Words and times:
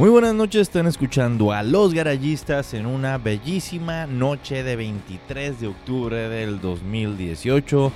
Muy 0.00 0.08
buenas 0.08 0.32
noches, 0.34 0.62
están 0.62 0.86
escuchando 0.86 1.52
a 1.52 1.62
Los 1.62 1.92
Garallistas 1.92 2.72
en 2.72 2.86
una 2.86 3.18
bellísima 3.18 4.06
noche 4.06 4.62
de 4.62 4.74
23 4.74 5.60
de 5.60 5.66
octubre 5.66 6.16
del 6.30 6.58
2018. 6.58 7.92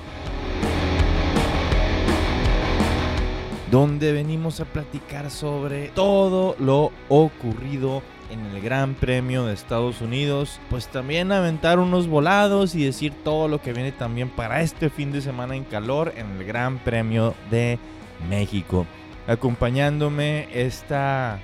Donde 3.70 4.12
venimos 4.12 4.60
a 4.60 4.66
platicar 4.66 5.30
sobre 5.30 5.88
todo 5.88 6.56
lo 6.58 6.92
ocurrido 7.08 8.02
en 8.30 8.54
el 8.54 8.60
Gran 8.60 8.92
Premio 8.92 9.46
de 9.46 9.54
Estados 9.54 10.02
Unidos. 10.02 10.60
Pues 10.68 10.88
también 10.88 11.32
aventar 11.32 11.78
unos 11.78 12.06
volados 12.06 12.74
y 12.74 12.84
decir 12.84 13.14
todo 13.24 13.48
lo 13.48 13.62
que 13.62 13.72
viene 13.72 13.92
también 13.92 14.28
para 14.28 14.60
este 14.60 14.90
fin 14.90 15.10
de 15.10 15.22
semana 15.22 15.56
en 15.56 15.64
calor 15.64 16.12
en 16.18 16.32
el 16.32 16.44
Gran 16.44 16.80
Premio 16.80 17.32
de 17.50 17.78
México. 18.28 18.84
Acompañándome 19.26 20.48
esta 20.52 21.40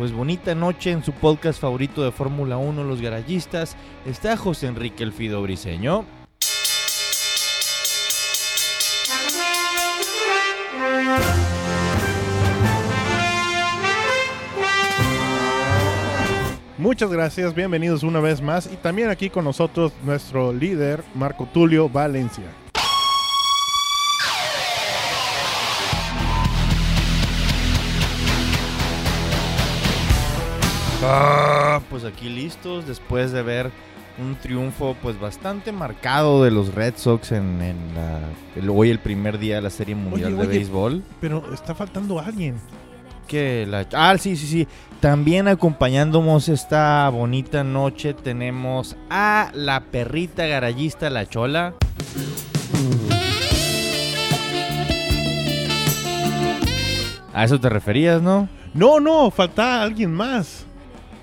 pues 0.00 0.12
bonita 0.12 0.54
noche 0.54 0.92
en 0.92 1.04
su 1.04 1.12
podcast 1.12 1.60
favorito 1.60 2.02
de 2.02 2.10
Fórmula 2.10 2.56
1, 2.56 2.84
Los 2.84 3.02
Garallistas, 3.02 3.76
está 4.06 4.34
José 4.34 4.68
Enrique 4.68 5.04
Elfido 5.04 5.42
Briseño. 5.42 6.06
Muchas 16.78 17.10
gracias, 17.10 17.54
bienvenidos 17.54 18.02
una 18.02 18.20
vez 18.20 18.40
más 18.40 18.72
y 18.72 18.76
también 18.76 19.10
aquí 19.10 19.28
con 19.28 19.44
nosotros 19.44 19.92
nuestro 20.02 20.54
líder 20.54 21.04
Marco 21.14 21.46
Tulio 21.52 21.90
Valencia. 21.90 22.46
Ah, 31.02 31.80
pues 31.88 32.04
aquí 32.04 32.28
listos 32.28 32.86
después 32.86 33.32
de 33.32 33.42
ver 33.42 33.70
un 34.18 34.34
triunfo 34.36 34.96
pues 35.00 35.18
bastante 35.18 35.72
marcado 35.72 36.44
de 36.44 36.50
los 36.50 36.74
Red 36.74 36.94
Sox 36.96 37.32
en, 37.32 37.62
en 37.62 37.94
la- 37.94 38.20
el- 38.56 38.68
hoy 38.68 38.90
el 38.90 38.98
primer 38.98 39.38
día 39.38 39.56
de 39.56 39.62
la 39.62 39.70
Serie 39.70 39.94
Mundial 39.94 40.34
Oye, 40.34 40.42
de 40.42 40.48
oye. 40.48 40.58
Béisbol. 40.58 41.02
Pero 41.20 41.54
está 41.54 41.74
faltando 41.74 42.18
alguien. 42.20 42.56
Que 43.26 43.64
la, 43.66 43.86
ah, 43.94 44.16
sí, 44.18 44.36
sí, 44.36 44.46
sí. 44.46 44.68
También 45.00 45.48
acompañándonos 45.48 46.48
esta 46.48 47.08
bonita 47.08 47.64
noche 47.64 48.12
tenemos 48.12 48.96
a 49.08 49.50
la 49.54 49.80
perrita 49.84 50.46
garallista 50.46 51.08
La 51.08 51.26
Chola. 51.26 51.74
A 57.32 57.44
eso 57.44 57.60
te 57.60 57.68
referías, 57.68 58.20
¿no? 58.20 58.48
No, 58.74 59.00
no, 59.00 59.30
falta 59.30 59.82
alguien 59.82 60.12
más. 60.12 60.66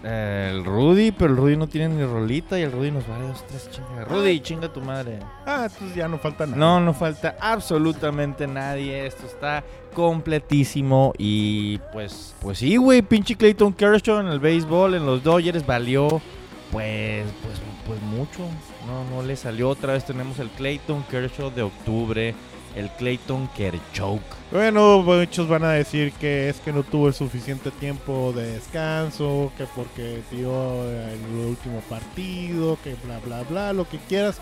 Eh, 0.03 0.52
el 0.53 0.64
Rudy, 0.64 1.12
pero 1.12 1.31
el 1.31 1.38
Rudy 1.38 1.58
no 1.58 1.67
tiene 1.67 1.90
ni 1.95 2.06
rolita 2.06 2.58
y 2.59 2.62
el 2.62 2.72
Rudy 2.72 2.92
nos 2.92 3.08
vale 3.08 3.28
dos, 3.28 3.45
tres 3.48 3.70
chingas. 3.72 4.08
Rudy, 4.08 4.39
chinga 4.39 4.72
tu 4.72 4.81
madre. 4.81 5.20
Ah, 5.45 5.67
entonces 5.72 5.95
ya 5.95 6.08
no 6.08 6.17
falta 6.17 6.45
nada. 6.45 6.58
No, 6.58 6.80
no 6.80 6.94
falta 6.94 7.36
absolutamente 7.39 8.48
nadie. 8.48 9.08
Esto 9.08 9.26
está 9.26 9.64
completísimo. 9.94 11.14
Y 11.17 11.80
pues, 11.92 12.36
pues 12.42 12.59
sí, 12.59 12.78
güey. 12.78 13.02
Pinche 13.02 13.36
Clayton 13.36 13.73
Kershaw 13.73 14.20
en 14.20 14.28
el 14.28 14.39
béisbol, 14.39 14.95
en 14.95 15.06
los 15.06 15.23
Dodgers, 15.23 15.66
valió 15.66 16.22
pues, 16.72 17.26
pues, 17.44 17.61
pues 17.86 18.02
mucho. 18.04 18.39
No, 18.86 19.04
no 19.16 19.23
le 19.23 19.36
salió. 19.36 19.70
Otra 19.70 19.94
vez 19.94 20.06
tenemos 20.06 20.39
el 20.39 20.50
Clayton 20.50 21.04
Kershaw 21.04 21.52
de 21.52 21.64
octubre. 21.64 22.36
El 22.78 22.89
Clayton 22.92 23.50
Kershaw. 23.56 24.20
Bueno, 24.52 25.02
muchos 25.02 25.47
van 25.50 25.64
a 25.64 25.72
decir 25.72 26.14
que 26.14 26.48
es 26.48 26.60
que 26.60 26.71
no 26.71 26.83
tuvo 26.83 27.08
el 27.08 27.14
suficiente 27.15 27.71
tiempo 27.71 28.32
de 28.36 28.52
descanso, 28.54 29.52
que 29.58 29.65
porque 29.76 30.21
dio 30.32 30.86
el 30.86 31.48
último 31.48 31.80
partido, 31.89 32.77
que 32.83 32.95
bla, 33.04 33.20
bla, 33.26 33.42
bla, 33.43 33.73
lo 33.73 33.89
que 33.89 33.98
quieras. 33.98 34.39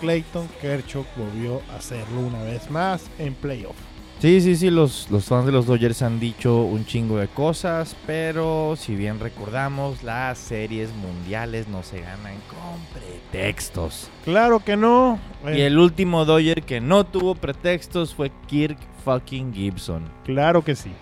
Clayton 0.00 0.48
Kershaw 0.60 1.06
volvió 1.16 1.62
a 1.72 1.76
hacerlo 1.76 2.20
una 2.20 2.42
vez 2.42 2.68
más 2.70 3.04
en 3.18 3.34
playoff. 3.34 3.76
Sí, 4.18 4.40
sí, 4.40 4.56
sí, 4.56 4.70
los, 4.70 5.10
los 5.10 5.26
fans 5.26 5.44
de 5.44 5.52
los 5.52 5.66
Dodgers 5.66 6.00
han 6.00 6.18
dicho 6.18 6.62
un 6.62 6.86
chingo 6.86 7.18
de 7.18 7.28
cosas, 7.28 7.94
pero 8.06 8.74
si 8.74 8.96
bien 8.96 9.20
recordamos, 9.20 10.02
las 10.02 10.38
series 10.38 10.90
mundiales 10.94 11.68
no 11.68 11.82
se 11.82 12.00
ganan 12.00 12.36
con 12.48 12.80
pretextos. 12.94 14.08
Claro 14.24 14.60
que 14.60 14.74
no. 14.74 15.18
Y 15.46 15.60
el 15.60 15.78
último 15.78 16.24
Dodger 16.24 16.62
que 16.62 16.80
no 16.80 17.04
tuvo 17.04 17.34
pretextos 17.34 18.14
fue 18.14 18.32
Kirk 18.46 18.78
fucking 19.04 19.52
Gibson. 19.52 20.08
Claro 20.24 20.64
que 20.64 20.74
sí. 20.74 20.92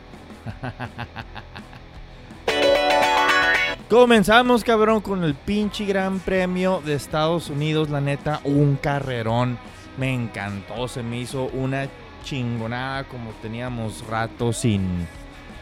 Comenzamos, 3.89 4.65
cabrón, 4.65 5.01
con 5.01 5.23
el 5.23 5.35
pinche 5.35 5.85
Gran 5.85 6.19
Premio 6.19 6.83
de 6.85 6.95
Estados 6.95 7.49
Unidos. 7.49 7.91
La 7.91 8.01
neta, 8.01 8.41
un 8.43 8.75
carrerón. 8.75 9.57
Me 9.99 10.13
encantó, 10.13 10.89
se 10.89 11.05
me 11.05 11.21
hizo 11.21 11.45
una 11.53 11.87
chingonada 12.25 13.05
como 13.05 13.31
teníamos 13.43 14.07
rato 14.07 14.53
sin, 14.53 15.07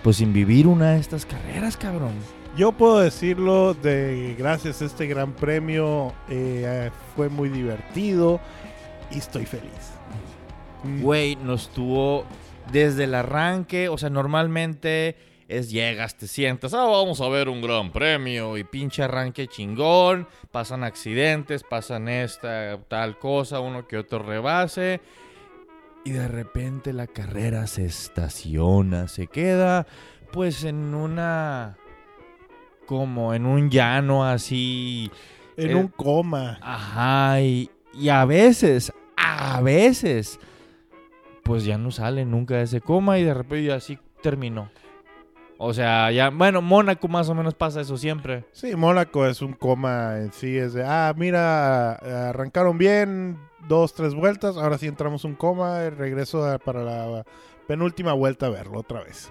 pues 0.02 0.16
sin 0.16 0.32
vivir 0.32 0.66
una 0.66 0.92
de 0.92 1.00
estas 1.00 1.26
carreras, 1.26 1.76
cabrón. 1.76 2.12
Yo 2.56 2.72
puedo 2.72 3.00
decirlo 3.00 3.74
de 3.74 4.34
gracias 4.38 4.82
a 4.82 4.84
este 4.84 5.06
gran 5.06 5.32
premio 5.32 6.12
eh, 6.28 6.90
fue 7.16 7.28
muy 7.28 7.48
divertido 7.48 8.40
y 9.10 9.18
estoy 9.18 9.46
feliz. 9.46 9.92
Mm, 10.84 11.02
Güey, 11.02 11.36
nos 11.36 11.70
tuvo 11.70 12.24
desde 12.70 13.04
el 13.04 13.14
arranque, 13.14 13.88
o 13.88 13.96
sea, 13.96 14.10
normalmente 14.10 15.16
es 15.48 15.70
llegas, 15.70 16.16
te 16.16 16.26
sientas, 16.28 16.74
ah, 16.74 16.84
vamos 16.84 17.20
a 17.20 17.28
ver 17.28 17.48
un 17.48 17.60
gran 17.60 17.90
premio 17.90 18.56
y 18.56 18.64
pinche 18.64 19.02
arranque 19.02 19.48
chingón, 19.48 20.26
pasan 20.50 20.84
accidentes, 20.84 21.62
pasan 21.62 22.08
esta, 22.08 22.78
tal 22.88 23.18
cosa, 23.18 23.60
uno 23.60 23.86
que 23.86 23.98
otro 23.98 24.20
rebase. 24.20 25.00
Y 26.04 26.10
de 26.10 26.26
repente 26.28 26.92
la 26.92 27.06
carrera 27.06 27.66
se 27.66 27.84
estaciona, 27.84 29.08
se 29.08 29.28
queda 29.28 29.86
pues 30.32 30.64
en 30.64 30.94
una... 30.94 31.76
como 32.86 33.34
en 33.34 33.46
un 33.46 33.70
llano 33.70 34.24
así 34.24 35.10
En 35.56 35.70
eh, 35.70 35.74
un 35.76 35.88
coma. 35.88 36.58
Ajá, 36.60 37.40
y, 37.40 37.70
y 37.94 38.08
a 38.08 38.24
veces, 38.24 38.92
a 39.16 39.60
veces, 39.60 40.40
pues 41.44 41.64
ya 41.64 41.78
no 41.78 41.90
sale 41.90 42.24
nunca 42.24 42.56
de 42.56 42.62
ese 42.62 42.80
coma 42.80 43.18
y 43.18 43.24
de 43.24 43.34
repente 43.34 43.72
así 43.72 43.98
terminó. 44.22 44.70
O 45.58 45.72
sea, 45.72 46.10
ya, 46.10 46.30
bueno, 46.30 46.60
Mónaco 46.60 47.06
más 47.08 47.28
o 47.28 47.34
menos 47.34 47.54
pasa 47.54 47.80
eso 47.80 47.96
siempre. 47.96 48.44
Sí, 48.52 48.74
Mónaco 48.74 49.26
es 49.26 49.42
un 49.42 49.52
coma 49.52 50.18
en 50.18 50.32
sí. 50.32 50.56
Es 50.56 50.72
de, 50.72 50.84
ah, 50.84 51.12
mira, 51.16 51.92
arrancaron 52.28 52.78
bien, 52.78 53.38
dos, 53.68 53.94
tres 53.94 54.14
vueltas. 54.14 54.56
Ahora 54.56 54.78
sí 54.78 54.86
entramos 54.86 55.24
un 55.24 55.34
coma. 55.34 55.88
Regreso 55.90 56.58
para 56.64 56.82
la 56.82 57.24
penúltima 57.66 58.12
vuelta 58.12 58.46
a 58.46 58.50
verlo 58.50 58.80
otra 58.80 59.02
vez. 59.04 59.30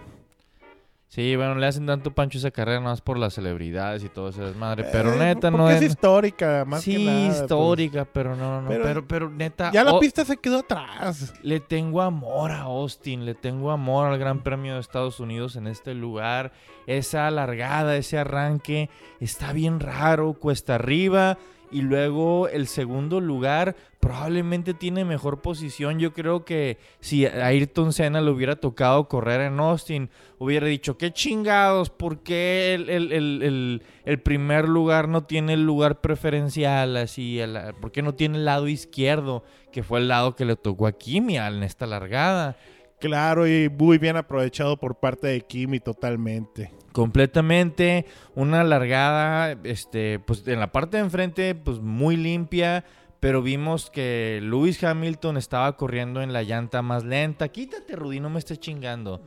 Sí, 1.14 1.36
bueno, 1.36 1.56
le 1.56 1.68
hacen 1.68 1.86
tanto 1.86 2.16
pancho 2.16 2.38
esa 2.38 2.52
carrera 2.52 2.80
nada 2.80 2.92
más 2.92 3.02
por 3.02 3.18
las 3.18 3.34
celebridades 3.34 4.02
y 4.02 4.08
todo 4.08 4.30
ese 4.30 4.44
desmadre. 4.44 4.86
Pero 4.94 5.14
Eh, 5.14 5.18
neta, 5.20 5.52
no 5.52 5.70
es 5.70 5.82
es. 5.82 5.90
histórica, 5.90 6.64
más 6.66 6.84
sí, 6.84 6.96
que 6.96 7.04
nada. 7.04 7.28
pues. 7.28 7.42
histórica, 7.42 8.06
pero 8.06 8.36
no, 8.38 8.62
no, 8.62 8.70
Pero- 8.70 8.84
pero, 8.86 9.06
pero, 9.10 9.30
neta. 9.30 9.72
Ya 9.74 9.84
la 9.84 9.92
oh, 9.92 10.00
pista 10.00 10.24
se 10.24 10.38
quedó 10.38 10.60
atrás. 10.60 11.34
Le 11.44 11.60
tengo 11.60 12.02
amor 12.02 12.52
a 12.52 12.62
Austin, 12.62 13.26
le 13.26 13.36
tengo 13.36 13.72
amor 13.72 14.08
al 14.08 14.20
Gran 14.20 14.42
Premio 14.42 14.76
de 14.76 14.80
Estados 14.80 15.20
Unidos 15.20 15.58
en 15.58 15.68
este 15.68 15.94
lugar. 15.96 16.54
Esa 16.88 17.30
largada, 17.30 17.98
ese 17.98 18.18
arranque 18.18 18.90
está 19.20 19.52
bien 19.52 19.82
raro, 19.82 20.32
cuesta 20.32 20.76
arriba. 20.76 21.38
Y 21.72 21.82
luego 21.82 22.50
el 22.50 22.68
segundo 22.68 23.22
lugar 23.22 23.76
probablemente 24.02 24.74
tiene 24.74 25.06
mejor 25.06 25.42
posición. 25.42 26.00
Yo 26.00 26.12
creo 26.14 26.44
que 26.44 26.78
si 27.00 27.26
a 27.26 27.46
Ayrton 27.46 27.94
Senna 27.94 28.20
le 28.20 28.30
hubiera 28.32 28.56
tocado 28.58 29.08
correr 29.08 29.42
en 29.42 29.60
Austin, 29.60 30.10
hubiera 30.38 30.68
dicho, 30.68 30.98
qué 30.98 31.14
chingados, 31.14 31.90
¿por 31.90 32.20
qué 32.24 32.74
el, 32.74 32.90
el- 32.90 33.12
el- 33.14 33.82
el- 34.06 34.20
primer 34.20 34.68
lugar 34.68 35.08
no 35.08 35.24
tiene 35.24 35.54
el 35.54 35.64
lugar 35.66 36.02
preferencial? 36.02 36.98
Así, 36.98 37.40
¿Por 37.80 37.92
qué 37.92 38.02
no 38.02 38.16
tiene 38.16 38.38
el 38.40 38.46
lado 38.46 38.68
izquierdo? 38.68 39.44
Que 39.72 39.84
fue 39.84 40.00
el 40.00 40.08
lado 40.10 40.36
que 40.36 40.46
le 40.46 40.56
tocó 40.58 40.88
a 40.88 40.92
Kimi 40.92 41.38
en 41.38 41.64
esta 41.64 41.86
largada. 41.86 42.58
Claro, 43.02 43.48
y 43.48 43.68
muy 43.68 43.98
bien 43.98 44.16
aprovechado 44.16 44.78
por 44.78 44.96
parte 44.96 45.26
de 45.26 45.42
Kimi 45.42 45.80
totalmente. 45.80 46.72
Completamente, 46.92 48.06
una 48.36 48.64
largada, 48.64 49.58
este, 49.64 50.20
pues 50.20 50.48
en 50.48 50.60
la 50.60 50.72
parte 50.72 50.98
de 50.98 51.04
enfrente, 51.04 51.56
pues 51.56 51.80
muy 51.80 52.16
limpia, 52.16 52.86
pero 53.20 53.42
vimos 53.42 53.90
que 53.90 54.40
Lewis 54.44 54.84
Hamilton 54.84 55.38
estaba 55.38 55.76
corriendo 55.78 56.22
en 56.22 56.32
la 56.32 56.44
llanta 56.44 56.84
más 56.84 57.04
lenta. 57.04 57.48
Quítate, 57.48 57.96
Rudy, 57.96 58.20
no 58.20 58.30
me 58.30 58.38
estés 58.38 58.60
chingando. 58.60 59.24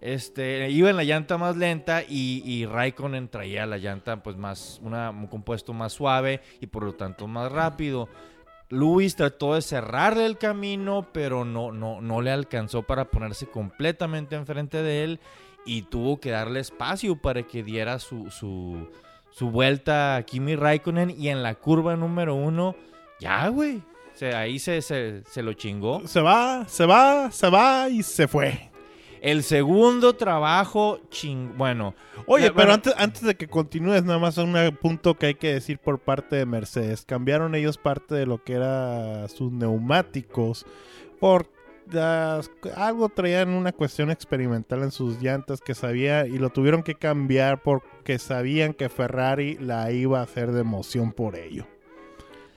Este, 0.00 0.70
iba 0.70 0.88
en 0.88 0.96
la 0.96 1.04
llanta 1.04 1.36
más 1.36 1.58
lenta 1.58 2.02
y, 2.02 2.42
y 2.44 2.64
Raikkonen 2.64 3.28
traía 3.28 3.66
la 3.66 3.76
llanta, 3.76 4.22
pues 4.22 4.38
más, 4.38 4.80
una, 4.82 5.10
un 5.10 5.26
compuesto 5.26 5.74
más 5.74 5.92
suave 5.92 6.40
y 6.60 6.68
por 6.68 6.84
lo 6.84 6.94
tanto 6.94 7.26
más 7.26 7.52
rápido. 7.52 8.08
Luis 8.70 9.16
trató 9.16 9.54
de 9.54 9.62
cerrarle 9.62 10.26
el 10.26 10.38
camino, 10.38 11.08
pero 11.12 11.44
no, 11.44 11.70
no, 11.72 12.00
no 12.00 12.20
le 12.20 12.30
alcanzó 12.30 12.82
para 12.82 13.06
ponerse 13.06 13.46
completamente 13.46 14.36
enfrente 14.36 14.82
de 14.82 15.04
él. 15.04 15.20
y 15.66 15.82
tuvo 15.82 16.20
que 16.20 16.30
darle 16.30 16.60
espacio 16.60 17.16
para 17.16 17.42
que 17.42 17.62
diera 17.62 17.98
su, 17.98 18.30
su, 18.30 18.90
su 19.30 19.50
vuelta 19.50 20.16
a 20.16 20.22
Kimi 20.22 20.56
Raikkonen 20.56 21.10
y 21.10 21.28
en 21.28 21.42
la 21.42 21.54
curva 21.54 21.96
número 21.96 22.34
uno, 22.34 22.76
ya, 23.18 23.48
güey. 23.48 23.78
O 23.78 24.16
sea, 24.16 24.40
ahí 24.40 24.58
se, 24.58 24.80
se, 24.82 25.22
se 25.24 25.42
lo 25.42 25.54
chingó. 25.54 26.06
Se 26.06 26.20
va, 26.20 26.66
se 26.68 26.86
va, 26.86 27.30
se 27.32 27.48
va 27.48 27.88
y 27.88 28.02
se 28.02 28.28
fue. 28.28 28.70
El 29.24 29.42
segundo 29.42 30.14
trabajo, 30.16 31.00
ching... 31.08 31.56
Bueno. 31.56 31.94
Oye, 32.26 32.46
Eh, 32.46 32.50
pero 32.50 32.54
bueno, 32.56 32.72
antes, 32.74 32.94
antes 32.98 33.22
de 33.22 33.34
que 33.36 33.48
continúes, 33.48 34.04
nada 34.04 34.18
más 34.18 34.36
un 34.36 34.54
punto 34.82 35.14
que 35.14 35.26
hay 35.26 35.34
que 35.34 35.54
decir 35.54 35.78
por 35.78 35.98
parte 35.98 36.36
de 36.36 36.44
Mercedes. 36.44 37.06
Cambiaron 37.06 37.54
ellos 37.54 37.78
parte 37.78 38.14
de 38.14 38.26
lo 38.26 38.44
que 38.44 38.52
era 38.52 39.26
sus 39.28 39.50
neumáticos 39.50 40.66
por 41.20 41.46
las- 41.90 42.50
algo 42.76 43.08
traían 43.08 43.48
una 43.48 43.72
cuestión 43.72 44.10
experimental 44.10 44.82
en 44.82 44.90
sus 44.90 45.22
llantas 45.22 45.62
que 45.62 45.74
sabía 45.74 46.26
y 46.26 46.36
lo 46.38 46.50
tuvieron 46.50 46.82
que 46.82 46.94
cambiar 46.94 47.62
porque 47.62 48.18
sabían 48.18 48.74
que 48.74 48.90
Ferrari 48.90 49.56
la 49.58 49.90
iba 49.90 50.20
a 50.20 50.24
hacer 50.24 50.52
de 50.52 50.60
emoción 50.60 51.12
por 51.12 51.36
ello. 51.36 51.66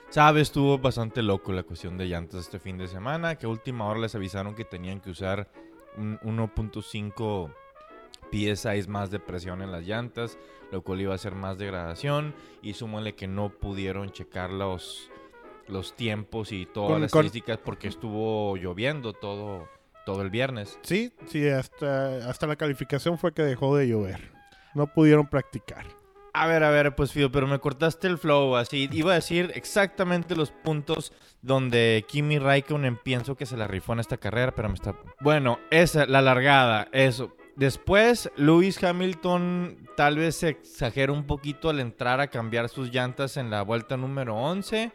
Sabes, 0.09 0.43
estuvo 0.43 0.77
bastante 0.77 1.21
loco 1.21 1.51
la 1.53 1.63
cuestión 1.63 1.97
de 1.97 2.07
llantas 2.07 2.41
este 2.41 2.59
fin 2.59 2.77
de 2.77 2.87
semana, 2.87 3.35
que 3.35 3.45
a 3.45 3.49
última 3.49 3.85
hora 3.85 3.99
les 4.01 4.15
avisaron 4.15 4.53
que 4.55 4.63
tenían 4.65 4.99
que 5.01 5.09
usar 5.11 5.49
un 5.97 6.19
1.5 6.19 7.51
PSI 8.31 8.87
más 8.87 9.09
de 9.11 9.19
presión 9.19 9.61
en 9.61 9.71
las 9.71 9.83
llantas, 9.85 10.37
lo 10.71 10.81
cual 10.81 11.01
iba 11.01 11.13
a 11.15 11.17
ser 11.17 11.33
más 11.35 11.57
degradación, 11.57 12.33
y 12.61 12.73
súmale 12.73 13.15
que 13.15 13.27
no 13.27 13.49
pudieron 13.49 14.11
checar 14.11 14.49
los, 14.51 15.09
los 15.67 15.95
tiempos 15.95 16.51
y 16.51 16.65
todas 16.65 16.91
Con- 16.91 17.01
las 17.01 17.11
con- 17.11 17.25
estadísticas 17.25 17.57
porque 17.57 17.87
estuvo 17.87 18.55
lloviendo 18.57 19.13
todo, 19.13 19.67
todo 20.05 20.21
el 20.21 20.29
viernes. 20.29 20.77
Sí, 20.83 21.13
sí, 21.27 21.47
hasta, 21.47 22.29
hasta 22.29 22.47
la 22.47 22.55
calificación 22.57 23.17
fue 23.17 23.33
que 23.33 23.43
dejó 23.43 23.75
de 23.77 23.87
llover. 23.87 24.31
No 24.75 24.87
pudieron 24.87 25.27
practicar. 25.27 25.85
A 26.39 26.45
ver, 26.45 26.63
a 26.63 26.69
ver, 26.69 26.95
pues 26.95 27.11
Fido, 27.11 27.31
pero 27.31 27.47
me 27.47 27.57
cortaste 27.57 28.05
el 28.05 28.19
flow 28.19 28.57
así. 28.57 28.87
Iba 28.91 29.13
a 29.13 29.15
decir 29.15 29.51
exactamente 29.55 30.35
los 30.35 30.51
puntos 30.51 31.11
donde 31.41 32.05
Kimi 32.07 32.37
Raikkonen 32.37 32.95
pienso 32.97 33.35
que 33.35 33.47
se 33.47 33.57
la 33.57 33.65
rifó 33.65 33.93
en 33.93 34.01
esta 34.01 34.17
carrera, 34.17 34.53
pero 34.53 34.69
me 34.69 34.75
está... 34.75 34.95
Bueno, 35.19 35.57
esa, 35.71 36.05
la 36.05 36.21
largada, 36.21 36.89
eso. 36.91 37.35
Después, 37.55 38.31
Lewis 38.35 38.83
Hamilton 38.83 39.89
tal 39.95 40.17
vez 40.17 40.35
se 40.35 40.49
exagera 40.49 41.11
un 41.11 41.25
poquito 41.25 41.71
al 41.71 41.79
entrar 41.79 42.19
a 42.19 42.27
cambiar 42.27 42.69
sus 42.69 42.91
llantas 42.93 43.35
en 43.37 43.49
la 43.49 43.63
vuelta 43.63 43.97
número 43.97 44.35
11. 44.35 44.91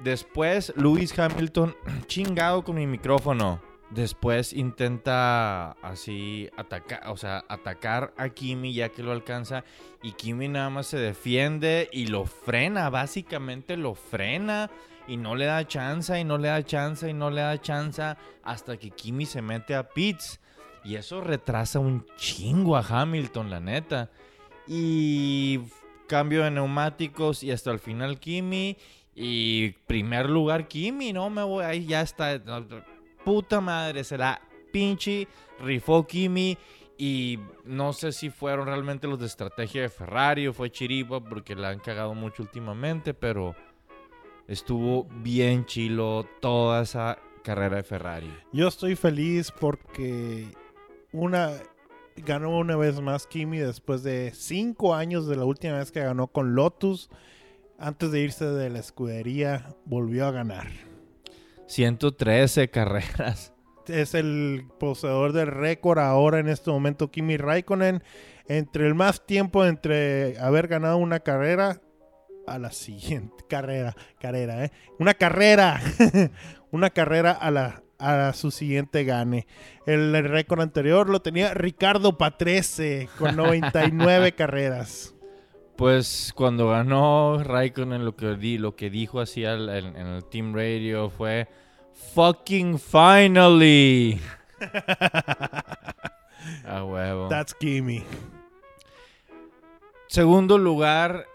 Después, 0.00 0.74
Lewis 0.76 1.18
Hamilton, 1.18 1.74
chingado 2.08 2.62
con 2.62 2.76
mi 2.76 2.86
micrófono. 2.86 3.62
Después 3.94 4.52
intenta 4.52 5.72
así 5.82 6.50
atacar, 6.56 7.08
o 7.10 7.16
sea, 7.16 7.44
atacar 7.48 8.12
a 8.16 8.28
Kimi 8.28 8.74
ya 8.74 8.88
que 8.88 9.04
lo 9.04 9.12
alcanza 9.12 9.62
y 10.02 10.12
Kimi 10.12 10.48
nada 10.48 10.68
más 10.68 10.88
se 10.88 10.98
defiende 10.98 11.88
y 11.92 12.08
lo 12.08 12.26
frena, 12.26 12.90
básicamente 12.90 13.76
lo 13.76 13.94
frena 13.94 14.68
y 15.06 15.16
no 15.16 15.36
le 15.36 15.44
da 15.44 15.64
chance 15.64 16.18
y 16.18 16.24
no 16.24 16.38
le 16.38 16.48
da 16.48 16.64
chance 16.64 17.08
y 17.08 17.12
no 17.12 17.30
le 17.30 17.42
da 17.42 17.60
chance 17.60 18.02
hasta 18.42 18.76
que 18.78 18.90
Kimi 18.90 19.26
se 19.26 19.42
mete 19.42 19.76
a 19.76 19.88
pits 19.88 20.40
y 20.82 20.96
eso 20.96 21.20
retrasa 21.20 21.78
un 21.78 22.04
chingo 22.16 22.76
a 22.76 22.84
Hamilton, 22.86 23.48
la 23.48 23.60
neta. 23.60 24.10
Y 24.66 25.60
cambio 26.08 26.42
de 26.42 26.50
neumáticos 26.50 27.44
y 27.44 27.52
hasta 27.52 27.70
el 27.70 27.78
final 27.78 28.18
Kimi 28.18 28.76
y 29.14 29.70
primer 29.86 30.28
lugar 30.28 30.66
Kimi, 30.66 31.12
no 31.12 31.30
me 31.30 31.44
voy, 31.44 31.64
ahí 31.64 31.86
ya 31.86 32.00
está. 32.00 32.40
Puta 33.24 33.60
madre, 33.60 34.04
se 34.04 34.18
la 34.18 34.40
pinche 34.72 35.28
rifó 35.60 36.06
Kimi. 36.06 36.58
Y 36.96 37.40
no 37.64 37.92
sé 37.92 38.12
si 38.12 38.30
fueron 38.30 38.66
realmente 38.66 39.08
los 39.08 39.18
de 39.18 39.26
estrategia 39.26 39.82
de 39.82 39.88
Ferrari 39.88 40.46
o 40.46 40.52
fue 40.52 40.70
Chiripa 40.70 41.20
porque 41.20 41.56
la 41.56 41.70
han 41.70 41.80
cagado 41.80 42.14
mucho 42.14 42.42
últimamente, 42.42 43.14
pero 43.14 43.56
estuvo 44.46 45.04
bien 45.22 45.66
chilo 45.66 46.24
toda 46.40 46.82
esa 46.82 47.18
carrera 47.42 47.78
de 47.78 47.82
Ferrari. 47.82 48.32
Yo 48.52 48.68
estoy 48.68 48.94
feliz 48.94 49.50
porque 49.50 50.46
una 51.12 51.50
ganó 52.16 52.56
una 52.56 52.76
vez 52.76 53.00
más 53.00 53.26
Kimi 53.26 53.58
después 53.58 54.04
de 54.04 54.32
cinco 54.32 54.94
años 54.94 55.26
de 55.26 55.36
la 55.36 55.44
última 55.44 55.78
vez 55.78 55.90
que 55.90 56.00
ganó 56.00 56.28
con 56.28 56.54
Lotus. 56.54 57.10
Antes 57.76 58.12
de 58.12 58.20
irse 58.20 58.44
de 58.46 58.70
la 58.70 58.78
escudería, 58.78 59.74
volvió 59.84 60.26
a 60.26 60.30
ganar. 60.30 60.68
113 61.66 62.70
carreras. 62.70 63.52
Es 63.86 64.14
el 64.14 64.66
poseedor 64.78 65.32
del 65.32 65.48
récord 65.48 65.98
ahora 65.98 66.38
en 66.38 66.48
este 66.48 66.70
momento, 66.70 67.10
Kimi 67.10 67.36
Raikkonen. 67.36 68.02
Entre 68.46 68.86
el 68.86 68.94
más 68.94 69.24
tiempo 69.26 69.64
entre 69.64 70.38
haber 70.38 70.68
ganado 70.68 70.98
una 70.98 71.20
carrera 71.20 71.80
a 72.46 72.58
la 72.58 72.70
siguiente 72.72 73.44
carrera, 73.48 73.94
carrera, 74.20 74.64
¿eh? 74.64 74.70
Una 74.98 75.14
carrera, 75.14 75.80
una 76.70 76.90
carrera 76.90 77.32
a 77.32 77.50
la 77.50 77.80
a 77.98 78.32
su 78.34 78.50
siguiente 78.50 79.04
gane. 79.04 79.46
El, 79.86 80.14
el 80.14 80.28
récord 80.28 80.60
anterior 80.60 81.08
lo 81.08 81.22
tenía 81.22 81.54
Ricardo 81.54 82.18
Patrese 82.18 83.08
con 83.18 83.36
99 83.36 84.32
carreras. 84.32 85.13
Pues 85.76 86.32
cuando 86.36 86.68
ganó 86.68 87.42
Raikkonen 87.42 88.04
lo 88.04 88.14
que, 88.14 88.36
di, 88.36 88.58
lo 88.58 88.76
que 88.76 88.90
dijo 88.90 89.20
así 89.20 89.44
al- 89.44 89.68
en, 89.70 89.96
en 89.96 90.06
el 90.06 90.24
Team 90.24 90.54
Radio 90.54 91.10
fue 91.10 91.48
Fucking 92.14 92.78
finally. 92.78 94.20
A 96.66 96.84
huevo. 96.84 97.28
That's 97.28 97.54
Kimi. 97.54 98.04
Segundo 100.06 100.58
lugar 100.58 101.26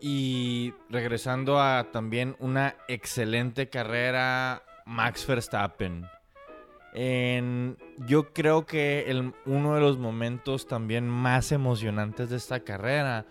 y 0.00 0.74
regresando 0.90 1.60
a 1.60 1.86
también 1.92 2.36
una 2.40 2.74
excelente 2.88 3.70
carrera, 3.70 4.62
Max 4.84 5.26
Verstappen. 5.26 6.06
En- 6.92 7.78
yo 8.06 8.32
creo 8.34 8.66
que 8.66 9.10
el- 9.10 9.32
uno 9.46 9.74
de 9.74 9.80
los 9.80 9.96
momentos 9.98 10.66
también 10.66 11.08
más 11.08 11.50
emocionantes 11.52 12.28
de 12.28 12.36
esta 12.36 12.60
carrera 12.60 13.24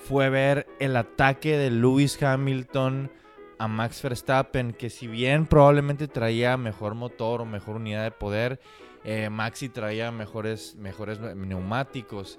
fue 0.00 0.28
ver 0.30 0.66
el 0.80 0.96
ataque 0.96 1.56
de 1.56 1.70
Lewis 1.70 2.20
Hamilton 2.22 3.10
a 3.58 3.68
Max 3.68 4.02
Verstappen, 4.02 4.72
que 4.72 4.90
si 4.90 5.06
bien 5.06 5.46
probablemente 5.46 6.08
traía 6.08 6.56
mejor 6.56 6.94
motor 6.94 7.42
o 7.42 7.44
mejor 7.44 7.76
unidad 7.76 8.04
de 8.04 8.10
poder, 8.10 8.60
eh, 9.04 9.30
Maxi 9.30 9.68
traía 9.68 10.10
mejores, 10.10 10.74
mejores 10.76 11.20
neumáticos 11.20 12.38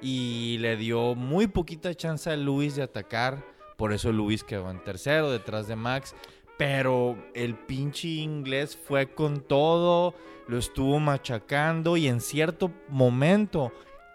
y 0.00 0.58
le 0.58 0.76
dio 0.76 1.14
muy 1.14 1.46
poquita 1.46 1.94
chance 1.94 2.30
a 2.30 2.36
Luis 2.36 2.76
de 2.76 2.82
atacar. 2.82 3.44
Por 3.76 3.92
eso 3.92 4.12
Luis 4.12 4.44
quedó 4.44 4.70
en 4.70 4.82
tercero 4.82 5.30
detrás 5.30 5.66
de 5.66 5.76
Max. 5.76 6.14
Pero 6.56 7.16
el 7.34 7.56
pinche 7.56 8.08
inglés 8.08 8.76
fue 8.76 9.12
con 9.12 9.40
todo, 9.40 10.14
lo 10.46 10.58
estuvo 10.58 11.00
machacando 11.00 11.96
y 11.96 12.06
en 12.06 12.20
cierto 12.20 12.70
momento 12.88 13.72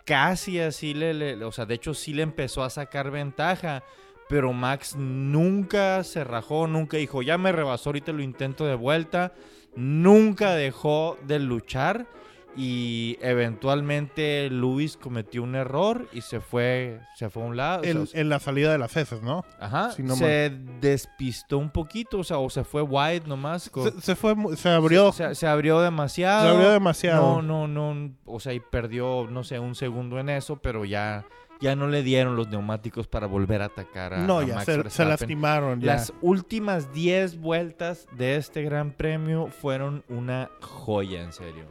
casi 0.09 0.59
así 0.59 0.95
le, 0.95 1.13
le- 1.13 1.45
o 1.45 1.51
sea, 1.51 1.67
de 1.67 1.75
hecho 1.75 1.93
sí 1.93 2.13
le 2.15 2.23
empezó 2.23 2.63
a 2.63 2.71
sacar 2.71 3.11
ventaja. 3.11 3.83
Pero 4.27 4.53
Max 4.53 4.95
nunca 4.95 6.03
se 6.03 6.23
rajó, 6.23 6.65
nunca 6.67 6.97
dijo, 6.97 7.21
ya 7.21 7.37
me 7.37 7.51
rebasó, 7.51 7.89
ahorita 7.89 8.11
lo 8.11 8.23
intento 8.23 8.65
de 8.65 8.73
vuelta. 8.73 9.33
Nunca 9.75 10.55
dejó 10.55 11.17
de 11.27 11.37
luchar 11.37 12.07
y 12.55 13.17
eventualmente 13.21 14.49
Luis 14.49 14.97
cometió 14.97 15.43
un 15.43 15.55
error 15.55 16.07
y 16.13 16.21
se 16.21 16.39
fue, 16.39 16.99
se 17.15 17.29
fue 17.29 17.43
a 17.43 17.45
un 17.45 17.57
lado. 17.57 17.81
o 17.81 17.83
sea, 17.83 17.91
El- 17.91 18.09
en 18.13 18.29
la 18.29 18.39
salida 18.39 18.71
de 18.71 18.77
las 18.77 18.95
heces, 18.97 19.21
¿no? 19.21 19.45
Ajá, 19.59 19.91
si 19.91 20.03
no 20.03 20.15
se 20.15 20.51
despistó 20.81 21.57
un 21.57 21.69
poquito, 21.69 22.19
o 22.19 22.23
sea, 22.23 22.37
o 22.39 22.49
se 22.49 22.63
fue 22.63 22.81
wide 22.81 23.23
nomás. 23.27 23.69
con- 23.69 23.91
Se, 23.91 24.01
se 24.01 24.15
fue, 24.15 24.35
se 24.55 24.69
abrió, 24.69 25.11
se, 25.11 25.35
se 25.35 25.47
abrió 25.47 25.79
demasiado. 25.81 26.43
se 26.49 26.55
abrió 26.55 26.69
demasiado. 26.71 27.41
No, 27.41 27.67
no, 27.67 27.93
no, 27.93 28.11
o 28.25 28.39
sea, 28.39 28.53
y 28.53 28.59
perdió, 28.59 29.27
no 29.29 29.43
sé, 29.43 29.59
un 29.59 29.75
segundo 29.75 30.19
en 30.19 30.29
eso, 30.29 30.57
pero 30.57 30.85
ya, 30.85 31.25
ya 31.61 31.75
no 31.75 31.87
le 31.87 32.03
dieron 32.03 32.35
los 32.35 32.47
neumáticos 32.49 33.07
para 33.07 33.27
volver 33.27 33.61
a 33.61 33.65
atacar 33.65 34.13
a, 34.13 34.17
No, 34.19 34.39
a 34.39 34.45
ya 34.45 34.55
Max 34.55 34.65
se, 34.65 34.89
se 34.89 35.05
lastimaron. 35.05 35.81
Ya. 35.81 35.93
Las 35.93 36.13
últimas 36.21 36.91
10 36.93 37.39
vueltas 37.39 38.07
de 38.17 38.35
este 38.37 38.63
gran 38.63 38.91
premio 38.91 39.47
fueron 39.47 40.03
una 40.09 40.49
joya, 40.61 41.21
en 41.21 41.31
serio. 41.33 41.65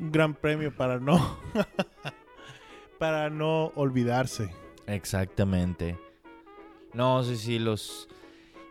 Un 0.00 0.12
gran 0.12 0.34
premio 0.34 0.74
para 0.74 0.98
no, 0.98 1.38
para 2.98 3.30
no 3.30 3.72
olvidarse. 3.74 4.54
Exactamente. 4.86 5.98
No, 6.94 7.22
sí, 7.22 7.36
sí, 7.36 7.58
los... 7.58 8.08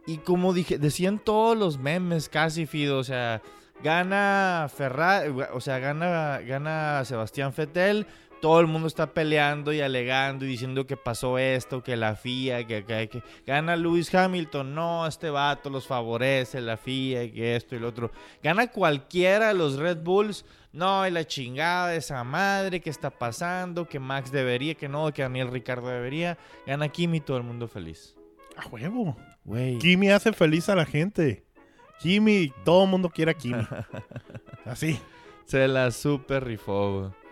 Y 0.06 0.18
como 0.20 0.54
dije, 0.54 0.78
decían 0.78 1.20
todos 1.20 1.58
los 1.58 1.78
memes 1.78 2.30
casi, 2.30 2.66
Fido, 2.66 2.98
o 2.98 3.04
sea, 3.04 3.42
gana 3.84 4.68
Ferrari, 4.74 5.34
o 5.54 5.60
sea, 5.60 5.80
gana, 5.80 6.40
gana 6.40 7.04
Sebastián 7.04 7.54
Vettel, 7.56 8.08
todo 8.41 8.60
el 8.60 8.67
mundo 8.67 8.88
está 8.88 9.13
peleando 9.13 9.74
y 9.74 9.82
alegando 9.82 10.46
y 10.46 10.50
diciendo 10.50 10.86
que 10.86 10.98
pasó 10.98 11.38
esto, 11.38 11.84
que 11.84 11.96
la 11.96 12.15
FIA, 12.15 12.65
que, 12.65 12.86
que, 12.86 13.10
que 13.10 13.24
gana 13.46 13.75
Lewis 13.75 14.13
Hamilton, 14.13 14.75
no, 14.75 15.08
este 15.08 15.29
vato 15.29 15.70
los 15.70 15.88
favorece, 15.88 16.62
la 16.62 16.77
FIA, 16.77 17.32
que 17.32 17.56
esto 17.56 17.75
y 17.75 17.79
lo 17.79 17.89
otro. 17.89 18.12
Gana 18.44 18.67
cualquiera 18.67 19.50
de 19.50 19.53
los 19.53 19.77
Red 19.77 19.98
Bulls, 19.98 20.46
no, 20.72 21.08
y 21.08 21.12
la 21.12 21.25
chingada 21.25 21.89
de 21.89 21.98
esa 21.98 22.24
madre, 22.24 22.82
que 22.82 22.89
está 22.89 23.10
pasando, 23.10 23.88
que 23.88 24.00
Max 24.00 24.32
debería, 24.32 24.75
que 24.75 24.88
no, 24.88 25.12
que 25.12 25.24
Daniel 25.24 25.50
Ricardo 25.50 25.88
debería. 25.88 26.38
Gana 26.65 26.89
Kimi, 26.89 27.20
todo 27.20 27.38
el 27.38 27.44
mundo 27.44 27.67
feliz. 27.67 28.15
A 28.56 28.67
huevo. 28.67 29.17
Güey. 29.44 29.79
Kimi 29.79 30.10
hace 30.10 30.34
feliz 30.34 30.70
a 30.70 30.75
la 30.75 30.86
gente. 30.86 31.46
Kimi, 32.00 32.53
todo 32.63 32.84
el 32.84 32.89
mundo 32.89 33.10
quiere 33.10 33.32
a 33.32 33.34
Kimi. 33.34 33.65
Así. 34.65 35.00
Se 35.46 35.67
la 35.67 35.91
super 35.91 36.44
rifó, 36.44 37.00
güey. 37.00 37.27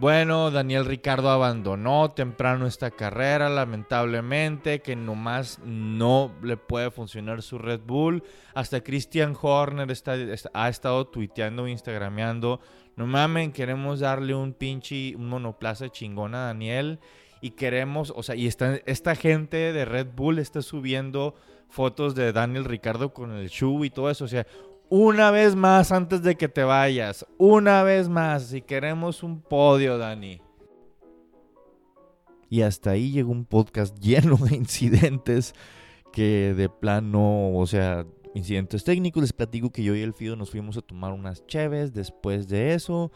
Bueno, 0.00 0.52
Daniel 0.52 0.84
Ricardo 0.84 1.28
abandonó 1.28 2.12
temprano 2.12 2.68
esta 2.68 2.92
carrera, 2.92 3.48
lamentablemente, 3.48 4.80
que 4.80 4.94
nomás 4.94 5.58
no 5.64 6.30
le 6.40 6.56
puede 6.56 6.92
funcionar 6.92 7.42
su 7.42 7.58
Red 7.58 7.80
Bull. 7.84 8.22
Hasta 8.54 8.84
Christian 8.84 9.36
Horner 9.40 9.90
está, 9.90 10.14
ha 10.54 10.68
estado 10.68 11.08
tuiteando, 11.08 11.66
instagrameando. 11.66 12.60
No 12.94 13.08
mamen, 13.08 13.50
queremos 13.50 13.98
darle 13.98 14.36
un 14.36 14.52
pinche 14.52 15.16
un 15.16 15.28
monoplaza 15.28 15.88
chingón 15.88 16.36
a 16.36 16.46
Daniel. 16.46 17.00
Y 17.40 17.50
queremos, 17.50 18.12
o 18.14 18.22
sea, 18.22 18.36
y 18.36 18.46
está, 18.46 18.76
esta 18.86 19.16
gente 19.16 19.72
de 19.72 19.84
Red 19.84 20.10
Bull 20.14 20.38
está 20.38 20.62
subiendo 20.62 21.34
fotos 21.68 22.14
de 22.14 22.32
Daniel 22.32 22.66
Ricardo 22.66 23.12
con 23.12 23.32
el 23.32 23.48
shoe 23.48 23.88
y 23.88 23.90
todo 23.90 24.10
eso. 24.10 24.26
O 24.26 24.28
sea, 24.28 24.46
una 24.90 25.30
vez 25.30 25.54
más 25.54 25.92
antes 25.92 26.22
de 26.22 26.36
que 26.36 26.48
te 26.48 26.62
vayas. 26.64 27.26
Una 27.36 27.82
vez 27.82 28.08
más. 28.08 28.44
Si 28.44 28.62
queremos 28.62 29.22
un 29.22 29.40
podio, 29.40 29.98
Dani. 29.98 30.40
Y 32.50 32.62
hasta 32.62 32.90
ahí 32.90 33.10
llegó 33.10 33.32
un 33.32 33.44
podcast 33.44 33.98
lleno 34.00 34.36
de 34.36 34.56
incidentes 34.56 35.54
que 36.12 36.54
de 36.54 36.68
plano, 36.68 37.56
o 37.56 37.66
sea, 37.66 38.06
incidentes 38.34 38.84
técnicos. 38.84 39.22
Les 39.22 39.32
platico 39.32 39.70
que 39.70 39.82
yo 39.82 39.94
y 39.94 40.00
el 40.00 40.14
Fido 40.14 40.36
nos 40.36 40.50
fuimos 40.50 40.76
a 40.76 40.82
tomar 40.82 41.12
unas 41.12 41.46
cheves 41.46 41.92
después 41.92 42.48
de 42.48 42.74
eso. 42.74 43.12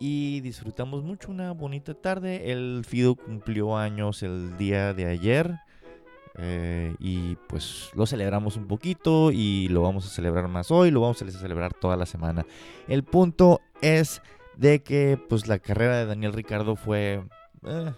Y 0.00 0.40
disfrutamos 0.40 1.04
mucho 1.04 1.30
una 1.30 1.52
bonita 1.52 1.94
tarde. 1.94 2.50
El 2.50 2.84
Fido 2.86 3.14
cumplió 3.14 3.76
años 3.76 4.22
el 4.22 4.56
día 4.56 4.94
de 4.94 5.06
ayer. 5.06 5.54
Eh, 6.36 6.96
y 6.98 7.36
pues 7.46 7.90
lo 7.94 8.06
celebramos 8.06 8.56
un 8.56 8.66
poquito 8.66 9.30
y 9.30 9.68
lo 9.68 9.82
vamos 9.82 10.04
a 10.06 10.08
celebrar 10.08 10.48
más 10.48 10.70
hoy, 10.72 10.90
lo 10.90 11.00
vamos 11.00 11.22
a 11.22 11.30
celebrar 11.30 11.74
toda 11.74 11.96
la 11.96 12.06
semana. 12.06 12.44
El 12.88 13.04
punto 13.04 13.60
es 13.80 14.20
de 14.56 14.82
que 14.82 15.18
pues 15.28 15.46
la 15.46 15.58
carrera 15.58 15.98
de 15.98 16.06
Daniel 16.06 16.32
Ricardo 16.32 16.76
fue... 16.76 17.22
eh, 17.64 17.92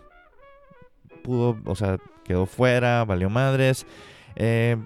pudo, 1.22 1.58
o 1.64 1.74
sea, 1.74 1.98
quedó 2.24 2.46
fuera, 2.46 3.04
valió 3.04 3.30
madres. 3.30 3.86
Eh, 4.36 4.76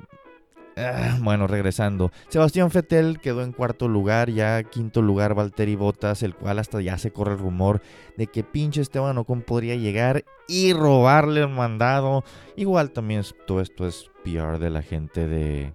ah, 0.80 1.18
bueno, 1.20 1.46
regresando. 1.46 2.10
Sebastián 2.28 2.70
Fettel 2.70 3.20
quedó 3.20 3.42
en 3.42 3.52
cuarto 3.52 3.88
lugar, 3.88 4.30
ya 4.30 4.62
quinto 4.62 5.02
lugar 5.02 5.34
Valtteri 5.34 5.76
Bottas, 5.76 6.22
el 6.22 6.34
cual 6.34 6.58
hasta 6.58 6.80
ya 6.80 6.98
se 6.98 7.12
corre 7.12 7.32
el 7.32 7.38
rumor 7.38 7.82
de 8.16 8.26
que 8.26 8.42
pinche 8.42 8.80
Esteban 8.80 9.18
Ocon 9.18 9.42
podría 9.42 9.76
llegar 9.76 10.24
y 10.48 10.72
robarle 10.72 11.42
el 11.42 11.48
mandado. 11.48 12.24
Igual 12.56 12.90
también 12.90 13.22
todo 13.46 13.60
esto 13.60 13.86
es 13.86 14.10
PR 14.24 14.58
de 14.58 14.70
la 14.70 14.82
gente 14.82 15.28
de, 15.28 15.74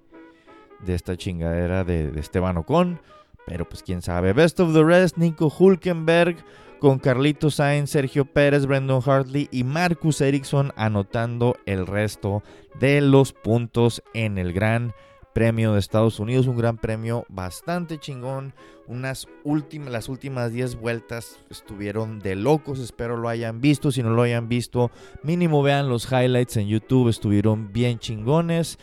de 0.85 0.93
esta 0.95 1.15
chingadera 1.15 1.83
de, 1.83 2.11
de 2.11 2.19
Esteban 2.19 2.57
Ocon. 2.57 2.99
Pero 3.45 3.67
pues 3.67 3.83
quién 3.83 4.01
sabe. 4.01 4.33
Best 4.33 4.59
of 4.59 4.73
the 4.73 4.83
rest, 4.83 5.17
Nico 5.17 5.53
Hulkenberg 5.55 6.37
con 6.79 6.99
Carlito 6.99 7.49
Sainz, 7.49 7.89
Sergio 7.89 8.25
Pérez, 8.25 8.65
Brandon 8.65 9.01
Hartley 9.05 9.47
y 9.51 9.63
Marcus 9.63 10.21
Ericsson 10.21 10.71
anotando 10.75 11.55
el 11.65 11.87
resto 11.87 12.43
de 12.79 13.01
los 13.01 13.33
puntos 13.33 14.03
en 14.13 14.37
el 14.37 14.53
Gran 14.53 14.93
Premio 15.33 15.73
de 15.73 15.79
Estados 15.79 16.19
Unidos. 16.19 16.47
Un 16.47 16.57
gran 16.57 16.77
premio 16.77 17.25
bastante 17.27 17.97
chingón. 17.97 18.53
Unas 18.87 19.27
últimas, 19.43 19.91
las 19.91 20.07
últimas 20.09 20.53
10 20.53 20.75
vueltas 20.79 21.39
estuvieron 21.49 22.19
de 22.19 22.35
locos. 22.35 22.79
Espero 22.79 23.17
lo 23.17 23.27
hayan 23.27 23.59
visto. 23.59 23.91
Si 23.91 24.01
no 24.01 24.11
lo 24.11 24.21
hayan 24.21 24.47
visto, 24.47 24.91
mínimo 25.23 25.61
vean 25.61 25.89
los 25.89 26.09
highlights 26.09 26.55
en 26.55 26.67
YouTube. 26.67 27.09
Estuvieron 27.09 27.73
bien 27.73 27.99
chingones. 27.99 28.79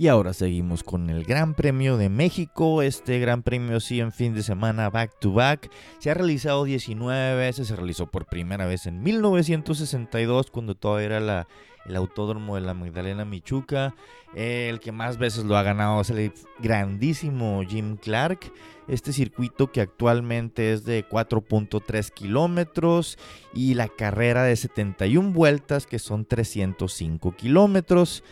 Y 0.00 0.08
ahora 0.08 0.32
seguimos 0.32 0.82
con 0.82 1.10
el 1.10 1.24
Gran 1.24 1.52
Premio 1.52 1.98
de 1.98 2.08
México. 2.08 2.80
Este 2.80 3.18
Gran 3.18 3.42
Premio 3.42 3.80
sí 3.80 4.00
en 4.00 4.12
fin 4.12 4.32
de 4.32 4.42
semana 4.42 4.88
back 4.88 5.18
to 5.20 5.30
back. 5.34 5.70
Se 5.98 6.10
ha 6.10 6.14
realizado 6.14 6.64
19 6.64 7.36
veces. 7.36 7.68
Se 7.68 7.76
realizó 7.76 8.10
por 8.10 8.24
primera 8.24 8.64
vez 8.64 8.86
en 8.86 9.02
1962 9.02 10.50
cuando 10.50 10.74
todavía 10.74 11.04
era 11.04 11.20
la, 11.20 11.48
el 11.84 11.96
autódromo 11.96 12.54
de 12.54 12.62
la 12.62 12.72
Magdalena 12.72 13.26
Michuca. 13.26 13.94
El 14.34 14.80
que 14.80 14.90
más 14.90 15.18
veces 15.18 15.44
lo 15.44 15.58
ha 15.58 15.62
ganado 15.62 16.00
es 16.00 16.08
el 16.08 16.32
grandísimo 16.60 17.62
Jim 17.68 17.98
Clark. 17.98 18.50
Este 18.88 19.12
circuito 19.12 19.70
que 19.70 19.82
actualmente 19.82 20.72
es 20.72 20.86
de 20.86 21.06
4.3 21.06 22.10
kilómetros 22.10 23.18
y 23.52 23.74
la 23.74 23.88
carrera 23.88 24.44
de 24.44 24.56
71 24.56 25.32
vueltas 25.32 25.86
que 25.86 25.98
son 25.98 26.24
305 26.24 27.36
kilómetros. 27.36 28.24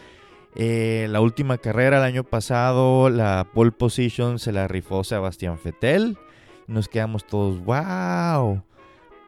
Eh, 0.61 1.07
la 1.09 1.21
última 1.21 1.57
carrera 1.59 1.99
el 1.99 2.03
año 2.03 2.25
pasado, 2.25 3.11
la 3.11 3.47
pole 3.55 3.71
position 3.71 4.41
se 4.41 4.50
la 4.50 4.67
rifó 4.67 5.05
Sebastián 5.05 5.57
Fettel. 5.57 6.19
Nos 6.67 6.88
quedamos 6.88 7.25
todos, 7.25 7.65
wow. 7.65 8.61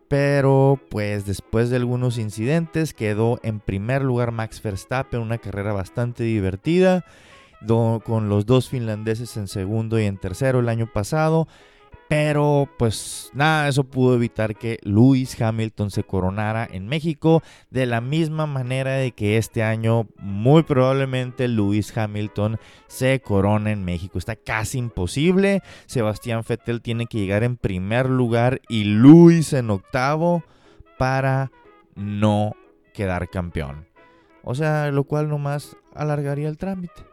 Pero 0.09 0.81
pues 0.89 1.27
después 1.27 1.71
de 1.71 1.77
algunos 1.77 2.19
incidentes 2.19 2.93
quedó 2.93 3.39
en 3.45 3.61
primer 3.61 4.03
lugar 4.03 4.33
Max 4.33 4.61
Verstappen, 4.61 5.21
una 5.21 5.39
carrera 5.39 5.73
bastante 5.73 6.25
divertida, 6.25 7.05
con 8.03 8.29
los 8.29 8.45
dos 8.45 8.69
finlandeses 8.69 9.37
en 9.37 9.47
segundo 9.47 10.01
y 10.01 10.07
en 10.07 10.17
tercero 10.17 10.59
el 10.59 10.69
año 10.69 10.91
pasado. 10.93 11.47
Pero 12.11 12.69
pues 12.77 13.31
nada, 13.35 13.69
eso 13.69 13.85
pudo 13.85 14.17
evitar 14.17 14.57
que 14.57 14.81
Lewis 14.83 15.41
Hamilton 15.41 15.93
se 15.93 16.03
coronara 16.03 16.67
en 16.69 16.89
México 16.89 17.41
de 17.71 17.87
la 17.87 18.01
misma 18.01 18.47
manera 18.47 18.95
de 18.95 19.13
que 19.13 19.37
este 19.37 19.63
año 19.63 20.09
muy 20.19 20.65
probablemente 20.65 21.47
Lewis 21.47 21.97
Hamilton 21.97 22.59
se 22.89 23.21
corona 23.21 23.71
en 23.71 23.85
México. 23.85 24.19
Está 24.19 24.35
casi 24.35 24.79
imposible. 24.79 25.63
Sebastián 25.87 26.43
Vettel 26.49 26.83
tiene 26.83 27.07
que 27.07 27.19
llegar 27.19 27.45
en 27.45 27.57
primer 27.57 28.11
lugar 28.11 28.61
y 28.69 28.83
Lewis 28.83 29.53
en 29.53 29.71
octavo 29.71 30.43
para 30.99 31.53
no 31.95 32.57
quedar 32.93 33.29
campeón. 33.31 33.87
O 34.43 34.57
sea, 34.57 34.91
lo 34.91 35.05
cual 35.05 35.29
nomás 35.29 35.77
alargaría 35.95 36.49
el 36.49 36.59
trámite. 36.59 37.10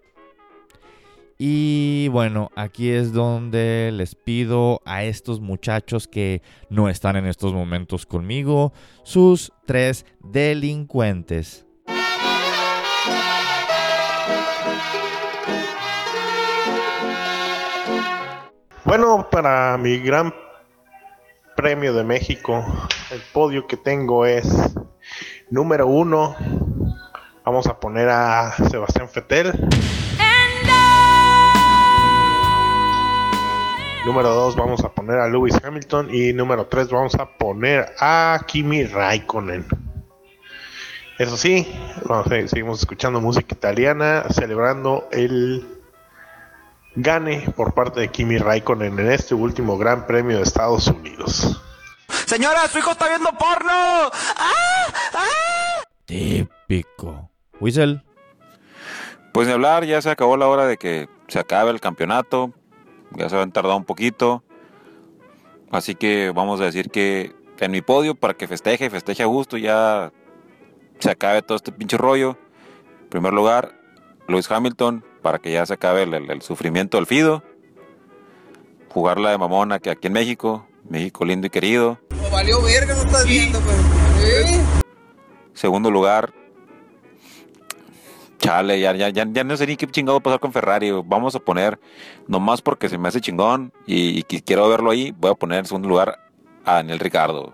Y 1.39 2.08
bueno, 2.08 2.50
aquí 2.56 2.89
es 2.89 3.13
donde 3.13 3.91
les 3.94 4.15
pido 4.15 4.82
a 4.86 5.03
estos 5.03 5.39
muchachos 5.39 6.08
que 6.08 6.41
no 6.70 6.89
están 6.89 7.15
en 7.15 7.27
estos 7.27 7.53
momentos 7.53 8.08
conmigo, 8.08 8.74
sus 9.03 9.53
tres 9.65 10.06
delincuentes. 10.20 11.67
Bueno, 18.84 19.27
para 19.29 19.77
mi 19.77 20.00
gran 20.00 20.34
premio 21.56 21.94
de 21.94 22.03
México, 22.03 22.65
el 23.12 23.22
podio 23.34 23.67
que 23.67 23.77
tengo 23.77 24.25
es 24.25 24.48
número 25.51 25.86
uno. 25.86 26.36
Vamos 27.46 27.67
a 27.67 27.79
poner 27.79 28.10
a 28.10 28.53
Sebastián 28.70 29.08
Fettel. 29.10 29.51
Número 34.08 34.30
2 34.34 34.56
vamos 34.56 34.86
a 34.86 34.90
poner 34.94 35.20
a 35.20 35.28
Lewis 35.28 35.60
Hamilton 35.62 36.08
y 36.16 36.32
número 36.32 36.68
3 36.68 36.88
vamos 36.90 37.16
a 37.16 37.26
poner 37.26 37.94
a 38.00 38.40
Kimi 38.48 38.86
Raikkonen. 38.86 39.68
Eso 41.20 41.36
sí, 41.36 41.68
vamos 42.06 42.28
a- 42.32 42.48
seguimos 42.48 42.80
escuchando 42.80 43.20
música 43.20 43.54
italiana, 43.54 44.24
celebrando 44.30 45.10
el 45.12 45.68
gane 46.96 47.52
por 47.58 47.74
parte 47.74 48.00
de 48.00 48.08
Kimi 48.08 48.38
Raikkonen 48.38 48.98
en 48.98 49.12
este 49.12 49.36
último 49.36 49.78
Gran 49.78 50.08
Premio 50.08 50.38
de 50.38 50.44
Estados 50.44 50.88
Unidos. 50.88 51.62
Señora, 52.26 52.66
su 52.70 52.78
hijo 52.80 52.92
está 52.92 53.10
viendo 53.10 53.30
porno. 53.34 54.10
Típico. 56.06 57.30
Whistle. 57.60 58.02
Pues 59.34 59.48
de 59.48 59.54
hablar, 59.54 59.84
ya 59.84 60.02
se 60.02 60.10
acabó 60.10 60.38
la 60.38 60.48
hora 60.48 60.66
de 60.66 60.78
que 60.78 61.10
se 61.28 61.40
acabe 61.40 61.72
el 61.72 61.82
campeonato. 61.82 62.54
Ya 63.16 63.30
se 63.30 63.38
han 63.38 63.52
tardado 63.52 63.78
un 63.78 63.86
poquito. 63.86 64.44
Así 65.72 65.96
que 65.96 66.32
vamos 66.34 66.62
a 66.62 66.66
decir 66.66 66.90
que 66.90 67.36
en 67.60 67.72
mi 67.72 67.82
podio, 67.82 68.16
para 68.16 68.36
que 68.36 68.48
festeje 68.48 68.86
y 68.86 68.90
festeje 68.90 69.24
a 69.24 69.26
gusto, 69.26 69.58
ya 69.58 70.12
se 71.00 71.10
acabe 71.12 71.42
todo 71.42 71.56
este 71.56 71.72
pinche 71.72 71.98
rollo. 71.98 72.38
En 73.04 73.10
primer 73.10 73.34
lugar, 73.34 73.74
Lewis 74.28 74.50
Hamilton, 74.52 75.04
para 75.22 75.40
que 75.40 75.52
ya 75.52 75.66
se 75.66 75.74
acabe 75.74 76.04
el, 76.04 76.14
el- 76.14 76.30
el 76.32 76.42
sufrimiento 76.42 76.98
del 76.98 77.06
Fido. 77.08 77.44
Jugarla 78.90 79.32
de 79.32 79.38
mamona 79.38 79.80
que 79.80 79.90
aquí 79.90 80.08
en 80.08 80.14
México, 80.14 80.68
México 80.90 81.26
lindo 81.26 81.48
y 81.48 81.50
querido. 81.50 82.00
Valió 82.32 82.62
verga, 82.62 82.94
no 82.96 83.02
estás 83.02 83.26
viendo, 83.28 83.60
pues. 83.62 83.78
¿Eh? 84.24 84.60
Segundo 85.54 85.92
lugar, 85.92 86.34
chale, 88.38 88.79
ya, 88.79 88.94
ya, 88.96 89.10
ya, 89.10 89.25
ya 89.32 89.44
no 89.44 89.58
sé 89.58 89.67
ni 89.67 89.75
qué 89.77 89.88
chingado 89.88 90.20
pasar 90.22 90.39
con 90.39 90.53
Ferrari. 90.53 90.91
Vamos 91.06 91.36
a 91.36 91.39
poner, 91.39 91.79
nomás 92.27 92.62
porque 92.62 92.89
se 92.89 92.98
me 92.98 93.08
hace 93.08 93.22
chingón 93.22 93.72
y, 93.86 94.20
y 94.20 94.24
qui- 94.24 94.44
quiero 94.46 94.67
verlo 94.70 94.91
ahí, 94.91 95.13
voy 95.17 95.32
a 95.32 95.36
poner 95.36 95.60
en 95.60 95.65
segundo 95.65 95.89
lugar 95.89 96.20
a 96.65 96.75
Daniel 96.75 97.00
Ricardo. 97.00 97.53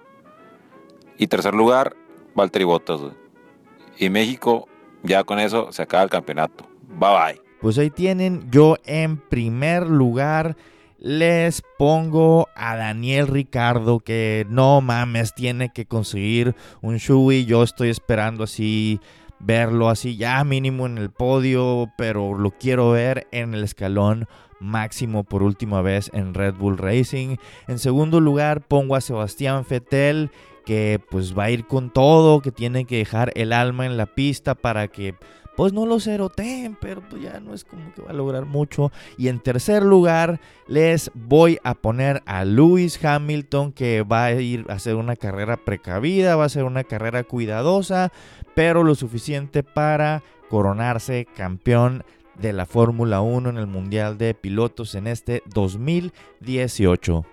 Y 1.18 1.28
tercer 1.28 1.54
lugar, 1.54 1.96
Valtteri 2.36 2.66
Bottas. 2.66 3.00
Y 3.98 4.10
México, 4.10 4.68
ya 5.04 5.24
con 5.24 5.40
eso 5.40 5.72
se 5.72 5.84
acaba 5.84 6.04
el 6.04 6.10
campeonato. 6.10 6.68
Bye 6.88 7.10
bye. 7.34 7.42
Pues 7.62 7.78
ahí 7.78 7.90
tienen, 7.90 8.50
yo 8.52 8.76
en 8.86 9.18
primer 9.18 9.88
lugar 9.88 10.58
les 10.98 11.62
pongo 11.78 12.48
a 12.56 12.76
Daniel 12.76 13.28
Ricardo 13.28 14.00
que 14.00 14.46
no 14.50 14.82
mames, 14.82 15.34
tiene 15.34 15.72
que 15.74 15.86
conseguir 15.86 16.56
un 16.82 16.98
Shui. 16.98 17.46
Yo 17.46 17.62
estoy 17.64 17.90
esperando 17.90 18.44
así 18.46 19.00
verlo 19.46 19.90
así 19.90 20.16
ya 20.16 20.44
mínimo 20.44 20.86
en 20.86 20.98
el 20.98 21.10
podio, 21.10 21.92
pero 21.98 22.38
lo 22.38 22.52
quiero 22.52 22.92
ver 22.92 23.28
en 23.32 23.54
el 23.54 23.64
escalón 23.64 24.28
máximo 24.60 25.24
por 25.24 25.44
última 25.44 25.82
vez 25.82 26.10
en 26.14 26.34
Red 26.34 26.56
Bull 26.56 26.78
Racing. 26.78 27.38
En 27.68 27.80
segundo 27.80 28.20
lugar 28.20 28.62
pongo 28.62 28.96
a 28.96 29.02
Sebastián 29.02 29.66
Vettel 29.70 30.32
que 30.66 31.02
pues 31.12 31.38
va 31.38 31.46
a 31.46 31.52
ir 31.52 31.68
con 31.68 31.92
todo, 31.92 32.42
que 32.42 32.52
tiene 32.52 32.86
que 32.86 32.98
dejar 32.98 33.32
el 33.36 33.52
alma 33.52 33.86
en 33.86 33.98
la 33.98 34.06
pista 34.06 34.56
para 34.56 34.88
que 34.88 35.16
pues 35.56 35.72
no 35.72 35.86
lo 35.86 36.00
ceroteen, 36.00 36.76
pero 36.80 37.02
pues 37.08 37.22
ya 37.22 37.40
no 37.40 37.54
es 37.54 37.64
como 37.64 37.94
que 37.94 38.02
va 38.02 38.10
a 38.10 38.14
lograr 38.14 38.46
mucho. 38.46 38.92
Y 39.18 39.28
en 39.28 39.40
tercer 39.40 39.84
lugar, 39.84 40.40
les 40.68 41.12
voy 41.14 41.60
a 41.64 41.76
poner 41.76 42.24
a 42.26 42.44
Lewis 42.44 43.04
Hamilton, 43.04 43.72
que 43.72 44.02
va 44.02 44.26
a 44.26 44.34
ir 44.34 44.66
a 44.70 44.74
hacer 44.74 44.96
una 44.96 45.16
carrera 45.16 45.58
precavida, 45.58 46.36
va 46.36 46.46
a 46.46 46.50
ser 46.50 46.64
una 46.64 46.84
carrera 46.84 47.24
cuidadosa, 47.24 48.12
pero 48.56 48.84
lo 48.84 48.96
suficiente 48.96 49.64
para 49.64 50.24
coronarse 50.50 51.28
campeón 51.36 52.04
de 52.40 52.54
la 52.54 52.66
Fórmula 52.66 53.22
1 53.22 53.50
en 53.50 53.58
el 53.58 53.68
Mundial 53.68 54.18
de 54.18 54.34
Pilotos 54.34 54.96
en 54.96 55.08
este 55.08 55.44
2018. 55.54 57.26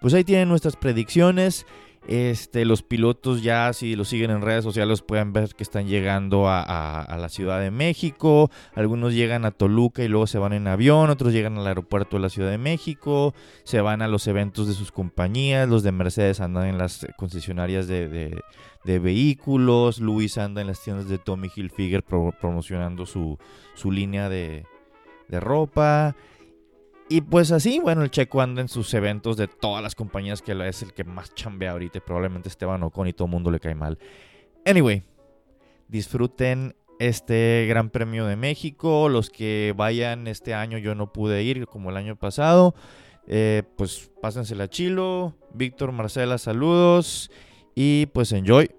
Pues 0.00 0.14
ahí 0.14 0.24
tienen 0.24 0.48
nuestras 0.48 0.76
predicciones. 0.76 1.66
Este, 2.08 2.64
los 2.64 2.82
pilotos 2.82 3.42
ya, 3.42 3.72
si 3.72 3.96
los 3.96 4.08
siguen 4.08 4.30
en 4.30 4.40
redes 4.40 4.62
sociales, 4.62 5.02
pueden 5.02 5.32
ver 5.32 5.48
que 5.56 5.64
están 5.64 5.88
llegando 5.88 6.48
a, 6.48 7.16
la 7.18 7.28
Ciudad 7.28 7.60
de 7.60 7.72
México. 7.72 8.50
Algunos 8.74 9.12
llegan 9.12 9.44
a 9.44 9.50
Toluca 9.50 10.04
y 10.04 10.08
luego 10.08 10.26
se 10.28 10.38
van 10.38 10.52
en 10.52 10.68
avión. 10.68 11.10
Otros 11.10 11.32
llegan 11.32 11.58
al 11.58 11.66
aeropuerto 11.66 12.16
de 12.16 12.22
la 12.22 12.28
Ciudad 12.28 12.50
de 12.50 12.58
México. 12.58 13.34
Se 13.64 13.80
van 13.80 14.02
a 14.02 14.08
los 14.08 14.28
eventos 14.28 14.68
de 14.68 14.74
sus 14.74 14.92
compañías. 14.92 15.68
Los 15.68 15.82
de 15.82 15.92
Mercedes 15.92 16.40
andan 16.40 16.66
en 16.66 16.78
las 16.78 17.06
concesionarias 17.16 17.88
de, 17.88 18.40
vehículos. 18.84 19.98
Luis 19.98 20.38
anda 20.38 20.60
en 20.60 20.68
las 20.68 20.80
tiendas 20.82 21.08
de 21.08 21.18
Tommy 21.18 21.48
Hilfiger 21.54 22.04
pro- 22.04 22.32
promocionando 22.40 23.04
su, 23.04 23.36
su 23.74 23.90
línea 23.90 24.28
de 24.28 24.64
ropa. 25.28 26.14
Y 27.08 27.20
pues 27.20 27.52
así, 27.52 27.78
bueno, 27.78 28.02
el 28.02 28.10
Checo 28.10 28.40
anda 28.40 28.60
en 28.60 28.68
sus 28.68 28.92
eventos 28.92 29.36
de 29.36 29.46
todas 29.46 29.82
las 29.82 29.94
compañías 29.94 30.42
que 30.42 30.52
es 30.66 30.82
el 30.82 30.92
que 30.92 31.04
más 31.04 31.34
chambea 31.34 31.70
ahorita. 31.70 32.00
Probablemente 32.00 32.48
Esteban 32.48 32.82
Ocon 32.82 33.06
y 33.06 33.12
todo 33.12 33.26
el 33.26 33.32
mundo 33.32 33.50
le 33.50 33.60
cae 33.60 33.76
mal. 33.76 33.98
Anyway, 34.64 35.04
disfruten 35.86 36.74
este 36.98 37.66
Gran 37.68 37.90
Premio 37.90 38.26
de 38.26 38.34
México. 38.34 39.08
Los 39.08 39.30
que 39.30 39.72
vayan 39.76 40.26
este 40.26 40.54
año, 40.54 40.78
yo 40.78 40.96
no 40.96 41.12
pude 41.12 41.44
ir 41.44 41.66
como 41.66 41.90
el 41.90 41.96
año 41.96 42.16
pasado. 42.16 42.74
Eh, 43.28 43.62
pues 43.76 44.10
pásensela 44.20 44.68
chilo. 44.68 45.36
Víctor, 45.54 45.92
Marcela, 45.92 46.38
saludos. 46.38 47.30
Y 47.76 48.06
pues 48.06 48.32
enjoy. 48.32 48.70